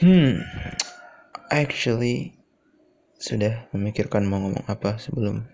[0.00, 0.40] Hmm,
[1.52, 2.32] actually
[3.20, 5.44] sudah memikirkan mau ngomong apa sebelum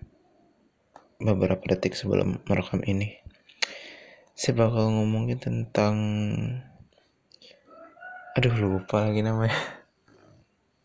[1.19, 3.19] beberapa detik sebelum merekam ini.
[4.39, 5.95] Saya bakal ngomongin tentang
[8.39, 9.59] aduh lupa lagi namanya.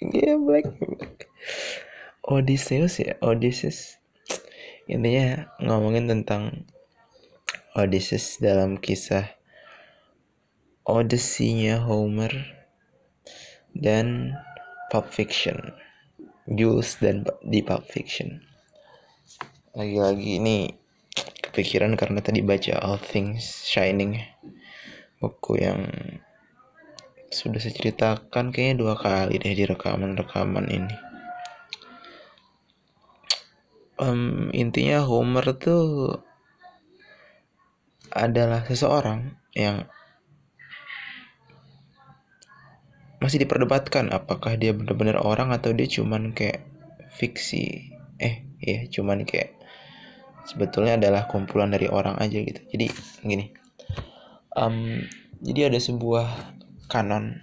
[0.02, 0.66] Yeah, Black.
[2.26, 4.02] Odysseus ya, Odysseus.
[4.90, 6.66] Intinya ngomongin tentang
[7.78, 9.38] Odysseus dalam kisah
[10.82, 12.63] Odyssey-nya Homer
[13.74, 14.38] dan
[14.88, 15.74] Pulp Fiction.
[16.44, 18.40] Jules dan di Pulp Fiction.
[19.74, 20.70] Lagi-lagi ini
[21.42, 24.22] kepikiran karena tadi baca All Things Shining.
[25.18, 25.88] Buku yang
[27.34, 30.96] sudah saya ceritakan kayaknya dua kali deh di rekaman-rekaman ini.
[33.98, 36.18] Um, intinya Homer tuh
[38.14, 39.90] adalah seseorang yang
[43.24, 46.60] masih diperdebatkan apakah dia benar-benar orang atau dia cuman kayak
[47.16, 47.96] fiksi.
[48.20, 49.56] Eh ya cuman kayak
[50.44, 52.60] sebetulnya adalah kumpulan dari orang aja gitu.
[52.68, 52.92] Jadi
[53.24, 53.48] gini.
[54.52, 55.08] Um,
[55.40, 56.28] jadi ada sebuah
[56.92, 57.40] kanon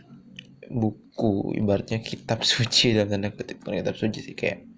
[0.69, 3.65] buku ibaratnya kitab suci dalam tanda kutip.
[3.65, 4.69] Kitab suci sih kayak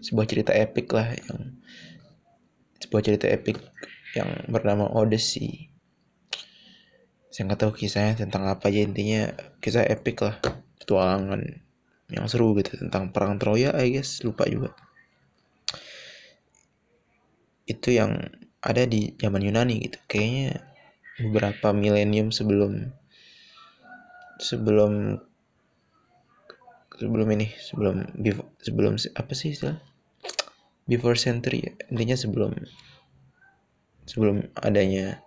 [0.00, 1.60] sebuah cerita epik lah yang
[2.80, 3.60] sebuah cerita epik
[4.16, 5.67] yang bernama Odyssey
[7.28, 10.40] saya nggak tahu kisahnya tentang apa aja intinya kisah epic lah.
[10.80, 11.44] Petualangan
[12.08, 14.24] yang seru gitu tentang perang Troya I guess.
[14.24, 14.72] Lupa juga.
[17.68, 18.16] Itu yang
[18.64, 20.00] ada di zaman Yunani gitu.
[20.08, 20.64] Kayaknya
[21.20, 22.96] beberapa milenium sebelum
[24.40, 25.20] sebelum
[26.96, 28.08] sebelum ini sebelum
[28.64, 29.76] sebelum apa sih istilah?
[30.88, 31.72] Before century ya.
[31.92, 32.56] Intinya sebelum
[34.08, 35.20] sebelum adanya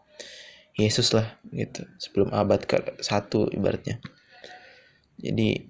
[0.76, 1.84] Yesus lah gitu.
[2.00, 4.00] Sebelum abad ke satu ibaratnya.
[5.22, 5.70] Jadi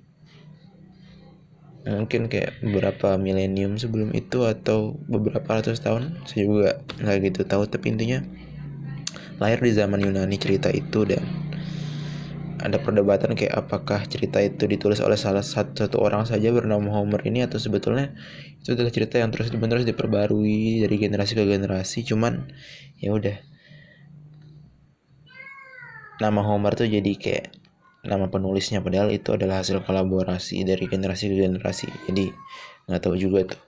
[1.81, 6.69] mungkin kayak beberapa milenium sebelum itu atau beberapa ratus tahun saya juga
[7.01, 7.65] nggak gitu tahu.
[7.65, 8.21] Tapi intinya
[9.41, 11.25] lahir di zaman Yunani cerita itu dan
[12.61, 17.25] ada perdebatan kayak apakah cerita itu ditulis oleh salah satu, satu orang saja bernama Homer
[17.25, 18.13] ini atau sebetulnya
[18.61, 22.05] itu adalah cerita yang terus menerus diperbarui dari generasi ke generasi.
[22.05, 22.53] Cuman
[23.01, 23.33] ya udah
[26.19, 27.61] nama Homer tuh jadi kayak
[28.01, 31.87] nama penulisnya padahal itu adalah hasil kolaborasi dari generasi ke generasi.
[32.09, 32.33] Jadi
[32.89, 33.61] nggak tahu juga tuh.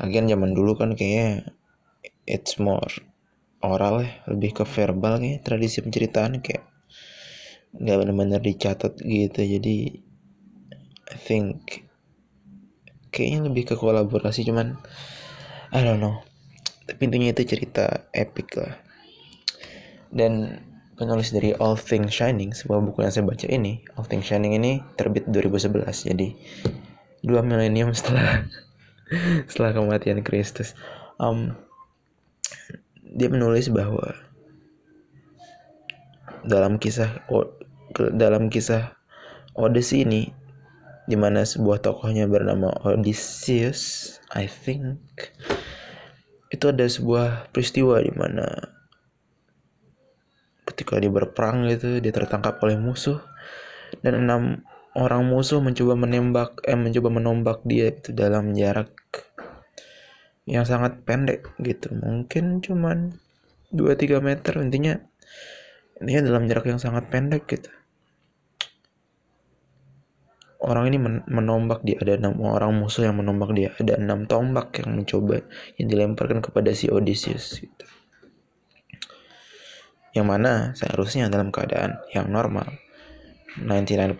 [0.00, 1.52] Lagian zaman dulu kan kayaknya
[2.24, 2.88] it's more
[3.60, 6.64] oral ya lebih ke verbal kayak tradisi penceritaan kayak
[7.76, 9.40] nggak benar-benar dicatat gitu.
[9.40, 9.76] Jadi
[11.06, 11.84] I think
[13.12, 14.80] kayaknya lebih ke kolaborasi cuman
[15.76, 16.24] I don't know.
[16.88, 18.85] Tapi intinya itu cerita epic lah
[20.16, 20.64] dan
[20.96, 24.80] penulis dari All Things Shining sebuah buku yang saya baca ini All Things Shining ini
[24.96, 26.28] terbit 2011 jadi
[27.20, 28.48] dua milenium setelah
[29.48, 30.72] setelah kematian Kristus.
[31.20, 31.52] Um,
[33.04, 34.16] dia menulis bahwa
[36.44, 37.24] dalam kisah
[38.16, 38.96] dalam kisah
[39.56, 40.32] Odyssey ini
[41.06, 45.00] di mana sebuah tokohnya bernama Odysseus I think
[46.50, 48.75] itu ada sebuah peristiwa di mana
[50.76, 53.16] ketika dia berperang gitu dia tertangkap oleh musuh.
[54.04, 54.60] Dan enam
[54.92, 58.92] orang musuh mencoba menembak eh mencoba menombak dia itu dalam jarak
[60.44, 61.96] yang sangat pendek gitu.
[61.96, 63.16] Mungkin cuman
[63.72, 64.52] 2-3 meter.
[64.60, 65.00] Intinya
[65.96, 67.72] intinya dalam jarak yang sangat pendek gitu.
[70.60, 71.96] Orang ini menombak dia.
[71.96, 73.72] Ada enam orang musuh yang menombak dia.
[73.80, 75.40] Ada enam tombak yang mencoba
[75.80, 77.95] yang dilemparkan kepada si Odysseus gitu
[80.16, 82.72] yang mana seharusnya dalam keadaan yang normal
[83.60, 84.16] 99%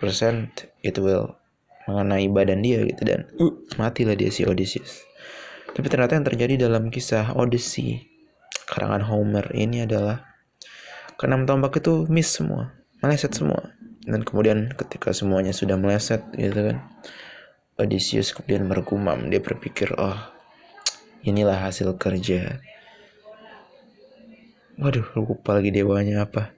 [0.85, 1.41] it will
[1.89, 5.09] mengenai badan dia gitu dan uh, matilah dia si Odysseus.
[5.73, 8.05] Tapi ternyata yang terjadi dalam kisah Odyssey
[8.69, 10.25] karangan Homer ini adalah
[11.17, 13.73] keenam tombak itu miss semua meleset semua.
[14.07, 16.79] Dan kemudian ketika semuanya sudah meleset gitu kan
[17.77, 19.29] Odysseus kemudian bergumam.
[19.29, 20.17] Dia berpikir oh
[21.27, 22.63] inilah hasil kerja
[24.77, 26.53] waduh lupa lagi dewanya apa.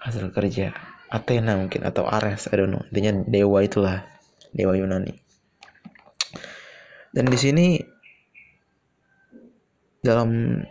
[0.00, 0.72] Hasil kerja
[1.10, 2.82] Athena mungkin atau Ares I don't know.
[2.88, 4.06] Intinya dewa itulah
[4.54, 5.18] dewa Yunani.
[7.10, 7.66] Dan di sini
[10.00, 10.62] dalam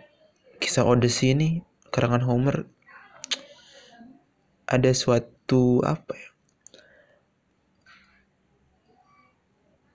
[0.57, 1.59] kisah Odyssey ini
[1.91, 2.63] karangan Homer
[4.65, 6.29] ada suatu apa ya?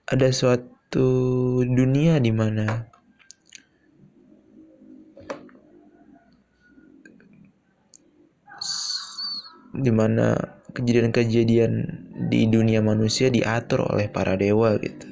[0.05, 1.09] Ada suatu
[1.65, 2.94] dunia di mana
[9.75, 10.38] di mana
[10.71, 11.73] kejadian-kejadian
[12.31, 15.06] di dunia manusia diatur oleh para dewa gitu.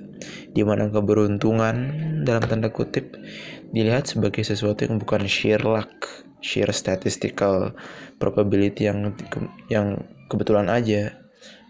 [0.52, 1.74] Di mana keberuntungan
[2.22, 3.18] dalam tanda kutip
[3.74, 7.72] dilihat sebagai sesuatu yang bukan sheer luck sheer statistical
[8.18, 9.14] probability yang
[9.70, 11.16] yang kebetulan aja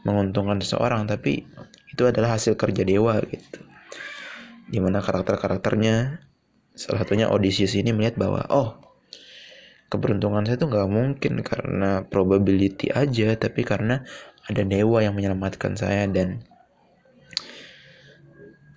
[0.03, 1.47] menguntungkan seseorang tapi
[1.93, 3.61] itu adalah hasil kerja dewa gitu.
[4.73, 6.25] Di mana karakter-karakternya
[6.73, 8.81] salah satunya Odysseus ini melihat bahwa oh
[9.93, 14.01] keberuntungan saya tuh nggak mungkin karena probability aja tapi karena
[14.49, 16.41] ada dewa yang menyelamatkan saya dan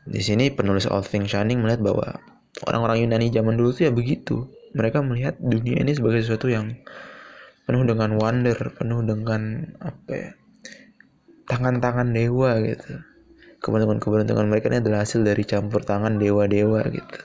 [0.05, 2.19] di sini penulis All Things Shining melihat bahwa
[2.67, 4.53] orang-orang Yunani zaman dulu tuh ya begitu.
[4.77, 6.77] Mereka melihat dunia ini sebagai sesuatu yang
[7.65, 10.29] penuh dengan wonder penuh dengan apa ya
[11.49, 13.01] tangan-tangan dewa gitu.
[13.65, 17.19] Keberuntungan-keberuntungan mereka ini adalah hasil dari campur tangan dewa-dewa gitu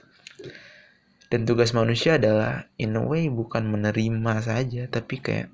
[1.30, 5.48] dan tugas manusia adalah in a way bukan menerima saja tapi kayak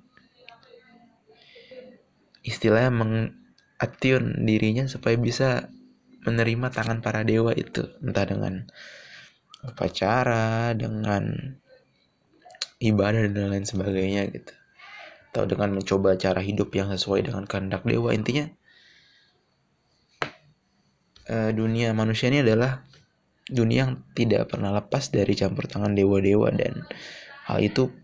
[2.47, 5.69] istilahnya mengatune dirinya supaya bisa
[6.23, 7.91] menerima tangan para dewa itu.
[7.99, 8.55] Entah dengan
[9.67, 11.55] upacara dengan
[12.79, 14.55] ibadah dan lain sebagainya gitu.
[15.35, 18.15] Atau dengan mencoba cara hidup yang sesuai dengan kehendak dewa.
[18.15, 18.47] Intinya
[21.31, 22.87] uh, dunia manusia ini adalah
[23.47, 26.83] dunia yang tidak pernah lepas dari campur tangan dewa-dewa dan
[27.47, 27.95] hal itu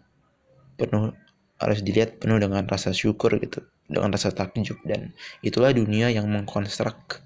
[0.79, 1.15] penuh
[1.59, 4.79] harus dilihat penuh dengan rasa syukur gitu dengan rasa takjub.
[4.87, 7.23] Dan itulah dunia yang mengkonstruk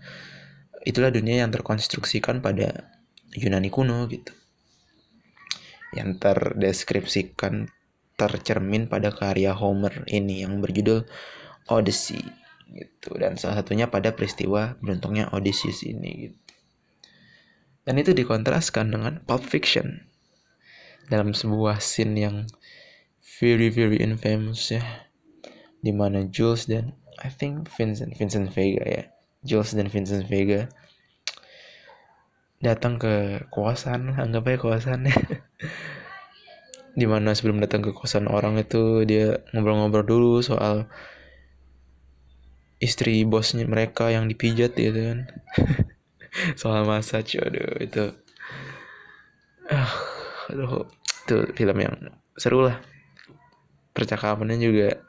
[0.86, 2.88] itulah dunia yang terkonstruksikan pada
[3.34, 4.32] Yunani kuno gitu.
[5.92, 7.68] Yang terdeskripsikan
[8.16, 11.04] tercermin pada karya Homer ini yang berjudul
[11.68, 12.22] Odyssey
[12.70, 13.12] gitu.
[13.18, 16.45] Dan salah satunya pada peristiwa beruntungnya Odysseus ini gitu.
[17.86, 20.10] Dan itu dikontraskan dengan Pulp Fiction.
[21.06, 22.36] Dalam sebuah scene yang
[23.38, 24.82] very very infamous ya.
[25.78, 29.04] Di mana Jules dan I think Vincent Vincent Vega ya.
[29.46, 30.66] Jules dan Vincent Vega
[32.58, 35.12] datang ke kosan anggap aja kosannya
[37.00, 40.88] di mana sebelum datang ke kosan orang itu dia ngobrol-ngobrol dulu soal
[42.80, 45.18] istri bosnya mereka yang dipijat gitu kan
[46.60, 48.04] soal massage aduh itu.
[49.70, 49.92] Ah
[50.50, 50.86] aduh
[51.26, 51.94] itu film yang
[52.38, 52.78] seru lah.
[53.96, 55.00] Percakapannya juga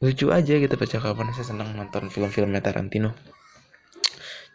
[0.00, 3.12] lucu aja gitu percakapan saya senang nonton film-filmnya Tarantino.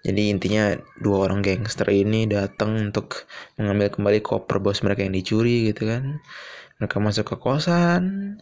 [0.06, 3.26] Jadi intinya dua orang gangster ini datang untuk
[3.58, 6.22] mengambil kembali koper bos mereka yang dicuri gitu kan.
[6.78, 8.38] Mereka masuk ke kosan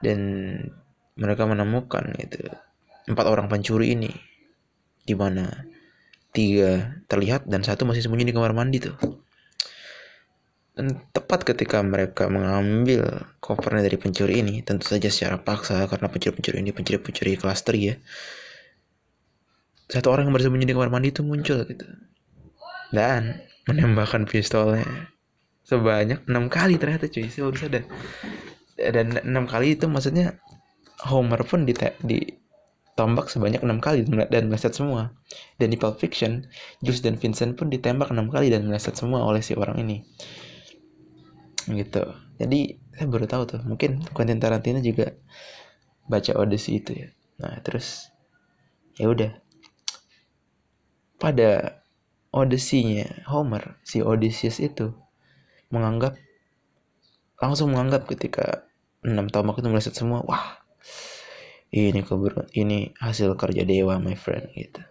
[0.00, 0.20] dan
[1.16, 2.48] mereka menemukan itu
[3.06, 4.31] empat orang pencuri ini
[5.02, 5.66] di mana
[6.32, 8.96] tiga terlihat dan satu masih sembunyi di kamar mandi tuh.
[10.72, 16.64] Dan tepat ketika mereka mengambil kopernya dari pencuri ini tentu saja secara paksa karena pencuri-pencuri
[16.64, 18.00] ini pencuri-pencuri klaster ya
[19.92, 21.84] satu orang yang bersembunyi di kamar mandi itu muncul gitu.
[22.88, 25.12] Dan menembakkan pistolnya
[25.68, 27.28] sebanyak enam kali ternyata cuy.
[27.28, 27.84] Saya baru
[28.80, 30.40] dan enam kali itu maksudnya
[31.04, 32.18] Homer pun di, di
[32.92, 35.16] tombak sebanyak enam kali dan meleset semua.
[35.56, 36.44] Dan di Pulp Fiction,
[36.84, 40.04] Jules dan Vincent pun ditembak enam kali dan meleset semua oleh si orang ini.
[41.68, 42.04] Gitu.
[42.36, 42.60] Jadi
[42.92, 45.16] saya baru tahu tuh, mungkin Quentin Tarantino juga
[46.04, 47.08] baca Odyssey itu ya.
[47.40, 48.12] Nah terus
[49.00, 49.32] ya udah.
[51.16, 51.80] Pada
[52.34, 54.90] Odyssey-nya Homer, si Odysseus itu
[55.70, 56.18] menganggap
[57.38, 58.66] langsung menganggap ketika
[59.02, 60.62] enam tombak itu meleset semua, wah
[61.72, 64.84] ini keber ini hasil kerja dewa my friend gitu.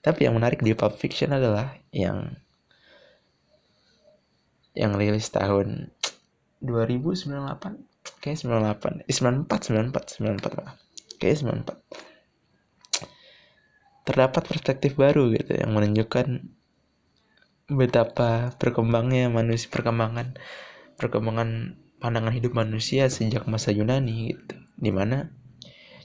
[0.00, 2.40] Tapi yang menarik di Pulp Fiction adalah yang
[4.72, 5.92] yang rilis tahun
[6.64, 10.72] 2098 kayak 98 eh, 94 94 94 lah.
[11.20, 11.36] Kayak
[11.68, 12.10] 94
[14.08, 16.42] terdapat perspektif baru gitu yang menunjukkan
[17.70, 20.34] betapa berkembangnya manusia perkembangan
[20.98, 24.56] perkembangan pandangan hidup manusia sejak masa Yunani gitu.
[24.80, 25.30] Di mana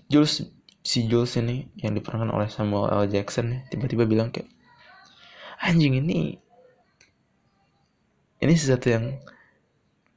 [0.07, 0.45] Jules
[0.85, 3.09] si Jules ini yang diperankan oleh Samuel L.
[3.09, 4.49] Jackson ya, tiba-tiba bilang kayak
[5.65, 6.37] anjing ini
[8.45, 9.17] ini sesuatu yang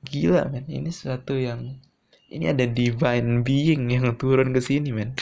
[0.04, 0.68] gila men.
[0.68, 1.80] Ini sesuatu yang
[2.28, 5.16] ini ada divine being yang turun ke sini men.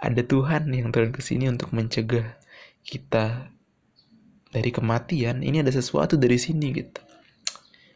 [0.00, 2.38] Ada Tuhan yang turun ke sini untuk mencegah
[2.86, 3.52] kita
[4.48, 5.44] dari kematian.
[5.44, 7.02] Ini ada sesuatu dari sini gitu.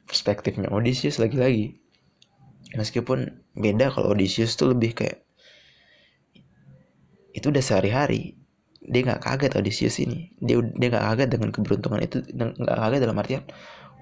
[0.04, 1.80] Perspektifnya Odysseus lagi-lagi.
[2.76, 5.23] Meskipun beda kalau Odysseus tuh lebih kayak
[7.34, 8.38] itu udah sehari-hari.
[8.78, 10.30] Dia nggak kaget Odysseus ini.
[10.38, 13.44] Dia dia nggak kaget dengan keberuntungan itu nggak kaget dalam artian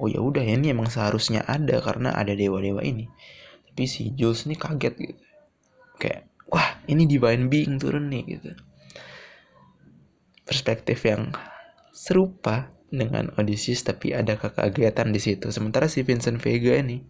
[0.02, 3.06] oh ya udah ini emang seharusnya ada karena ada dewa-dewa ini.
[3.70, 5.24] Tapi si Jules ini kaget gitu.
[6.02, 8.50] Kayak wah ini divine being turun nih gitu.
[10.42, 11.32] Perspektif yang
[11.94, 15.48] serupa dengan Odysseus tapi ada kekagetan di situ.
[15.54, 17.00] Sementara si Vincent Vega ini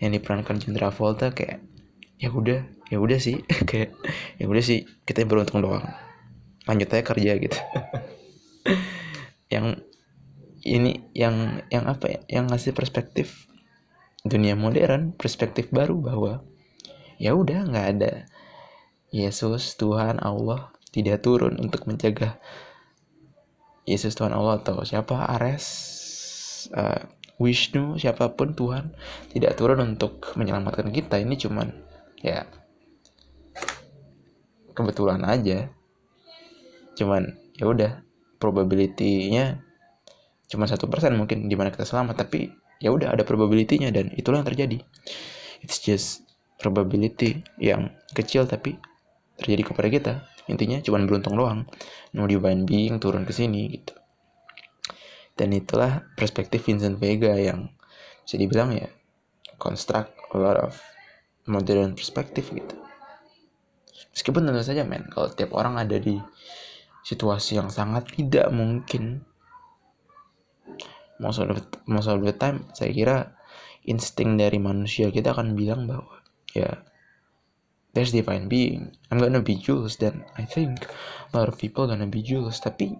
[0.00, 1.60] yang diperankan John Travolta kayak
[2.18, 3.44] ya udah ya udah sih.
[3.68, 3.96] Kayak
[4.40, 5.86] ya udah sih kita beruntung doang.
[6.68, 7.58] Lanjut aja kerja gitu.
[9.52, 9.84] Yang
[10.62, 12.20] ini yang yang apa ya?
[12.40, 13.50] Yang ngasih perspektif
[14.22, 16.46] dunia modern perspektif baru bahwa
[17.18, 18.12] ya udah nggak ada.
[19.12, 22.40] Yesus Tuhan Allah tidak turun untuk mencegah
[23.84, 25.66] Yesus Tuhan Allah atau siapa Ares
[26.72, 27.02] uh,
[27.42, 28.94] Wisnu siapa pun Tuhan
[29.34, 31.18] tidak turun untuk menyelamatkan kita.
[31.18, 31.74] Ini cuman
[32.22, 32.46] ya
[34.72, 35.68] kebetulan aja.
[36.96, 38.00] Cuman ya udah
[38.40, 39.60] probability-nya
[40.48, 42.52] cuma satu persen mungkin di mana kita selamat tapi
[42.82, 44.78] ya udah ada probability-nya dan itulah yang terjadi.
[45.62, 46.26] It's just
[46.58, 48.78] probability yang kecil tapi
[49.38, 50.12] terjadi kepada kita.
[50.50, 51.66] Intinya cuma beruntung doang.
[52.10, 53.94] No divine being turun ke sini gitu.
[55.38, 57.72] Dan itulah perspektif Vincent Vega yang
[58.22, 58.90] bisa dibilang ya
[59.56, 60.76] construct a lot of
[61.48, 62.76] modern perspective gitu.
[64.12, 66.20] Meskipun tentu saja men kalau tiap orang ada di
[67.02, 69.26] situasi yang sangat tidak mungkin
[71.18, 73.16] most of the, most of the time saya kira
[73.82, 76.22] insting dari manusia kita akan bilang bahwa
[76.54, 76.86] ya
[77.92, 78.96] there's divine being.
[79.10, 80.86] I'm gonna be Jules dan I think
[81.32, 82.60] a lot of people gonna be Jules.
[82.60, 82.96] Tapi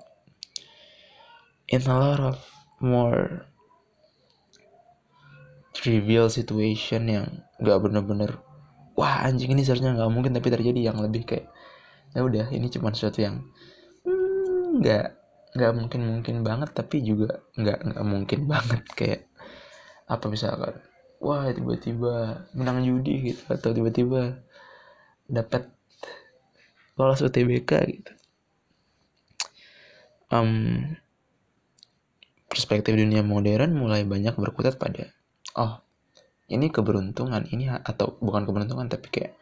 [1.72, 2.38] in a lot of
[2.80, 3.48] more
[5.72, 7.26] trivial situation yang
[7.60, 8.40] gak bener-bener
[8.92, 11.48] wah anjing ini seharusnya nggak mungkin tapi terjadi yang lebih kayak
[12.12, 13.40] ya udah ini cuma sesuatu yang
[14.78, 19.20] nggak hmm, nggak mungkin mungkin banget tapi juga nggak nggak mungkin banget kayak
[20.12, 20.76] apa misalkan
[21.22, 24.42] wah tiba-tiba menang judi gitu atau tiba-tiba
[25.30, 25.70] dapat
[26.98, 28.12] lolos UTBK gitu.
[30.32, 30.96] Um,
[32.48, 35.12] perspektif dunia modern mulai banyak berkutat pada
[35.58, 35.80] oh
[36.52, 39.32] ini keberuntungan ini atau bukan keberuntungan tapi kayak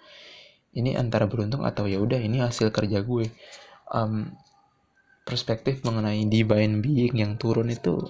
[0.76, 3.26] ini antara beruntung atau ya udah ini hasil kerja gue
[3.90, 4.30] um,
[5.26, 8.06] perspektif mengenai divine being yang turun itu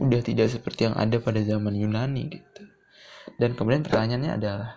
[0.00, 2.62] udah tidak seperti yang ada pada zaman Yunani gitu.
[3.40, 4.70] Dan kemudian pertanyaannya adalah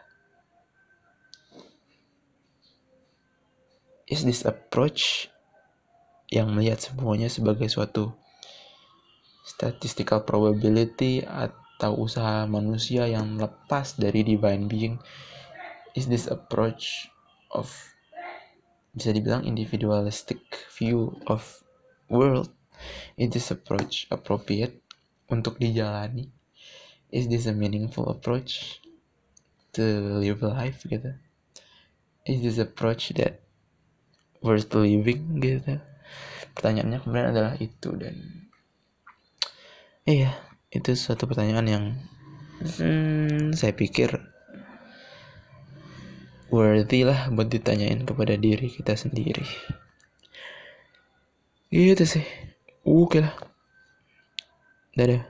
[4.08, 5.28] is this approach
[6.32, 8.16] yang melihat semuanya sebagai suatu
[9.44, 14.96] statistical probability atau usaha manusia yang lepas dari divine being
[15.94, 17.12] is this approach
[17.54, 17.70] of
[18.94, 20.42] bisa dibilang individualistic
[20.74, 21.42] view of
[22.10, 22.50] world?
[23.18, 24.82] Is this approach appropriate
[25.30, 26.30] untuk dijalani?
[27.14, 28.82] Is this a meaningful approach
[29.78, 29.82] to
[30.22, 31.14] live life gitu?
[32.26, 33.42] Is this approach that
[34.42, 35.78] worth living gitu?
[36.54, 38.50] Pertanyaannya kemudian adalah itu dan
[40.04, 40.36] iya
[40.74, 41.86] itu suatu pertanyaan yang
[42.60, 44.34] hmm, saya pikir
[46.54, 49.42] worthy lah buat ditanyain kepada diri kita sendiri.
[51.74, 52.26] Gitu sih.
[52.86, 53.34] Oke lah.
[54.94, 55.26] Dadah